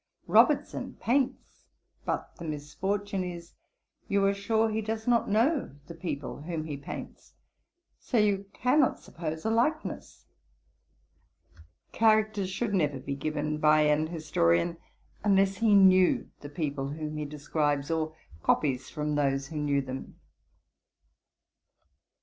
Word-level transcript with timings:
Robertson 0.25 0.95
paints; 0.99 1.67
but 2.05 2.35
the 2.37 2.43
misfortune 2.45 3.23
is, 3.23 3.53
you 4.07 4.25
are 4.25 4.33
sure 4.33 4.67
he 4.71 4.81
does 4.81 5.05
not 5.07 5.29
know 5.29 5.75
the 5.85 5.93
people 5.93 6.41
whom 6.41 6.63
he 6.65 6.75
paints; 6.75 7.35
so 7.99 8.17
you 8.17 8.45
cannot 8.51 8.97
suppose 8.99 9.45
a 9.45 9.51
likeness. 9.51 10.25
Characters 11.91 12.49
should 12.49 12.73
never 12.73 12.97
be 12.99 13.13
given 13.13 13.59
by 13.59 13.81
an 13.81 14.07
historian, 14.07 14.77
unless 15.23 15.57
he 15.57 15.75
knew 15.75 16.27
the 16.39 16.49
people 16.49 16.87
whom 16.87 17.15
he 17.17 17.23
describes, 17.25 17.91
or 17.91 18.15
copies 18.41 18.89
from 18.89 19.13
those 19.13 19.49
who 19.49 19.57
knew 19.57 19.83
them.' 19.83 20.19